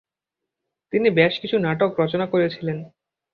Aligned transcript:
তিনি 0.93 1.07
বেশ 1.17 1.33
কিছু 1.41 1.57
নাটক 1.57 1.91
রচনা 2.01 2.25
করেছিলেন। 2.27 2.77